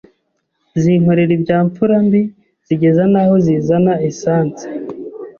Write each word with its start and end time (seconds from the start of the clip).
zinkorera 0.81 1.31
ibya 1.37 1.57
mfura 1.67 1.95
mbi 2.05 2.21
zigeza 2.67 3.03
n’aho 3.11 3.35
zizana 3.45 3.93
essence 4.09 4.63